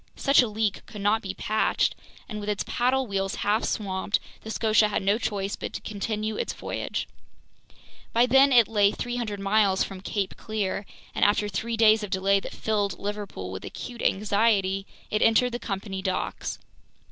Such 0.15 0.41
a 0.41 0.47
leak 0.47 0.83
could 0.87 1.01
not 1.01 1.21
be 1.21 1.35
patched, 1.35 1.93
and 2.27 2.39
with 2.39 2.49
its 2.49 2.63
paddle 2.65 3.05
wheels 3.05 3.35
half 3.45 3.63
swamped, 3.65 4.19
the 4.41 4.49
Scotia 4.49 4.87
had 4.87 5.03
no 5.03 5.19
choice 5.19 5.55
but 5.55 5.73
to 5.73 5.81
continue 5.81 6.37
its 6.37 6.53
voyage. 6.53 7.07
By 8.11 8.25
then 8.25 8.51
it 8.51 8.67
lay 8.67 8.91
300 8.91 9.39
miles 9.39 9.83
from 9.83 10.01
Cape 10.01 10.35
Clear, 10.37 10.87
and 11.13 11.23
after 11.23 11.47
three 11.47 11.77
days 11.77 12.01
of 12.01 12.09
delay 12.09 12.39
that 12.39 12.51
filled 12.55 12.97
Liverpool 12.97 13.51
with 13.51 13.63
acute 13.63 14.01
anxiety, 14.01 14.87
it 15.11 15.21
entered 15.21 15.51
the 15.51 15.59
company 15.59 16.01
docks. 16.01 16.57